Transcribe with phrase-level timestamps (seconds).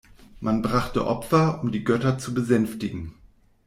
[0.39, 3.13] Man brachte Opfer, um die Götter zu besänftigen.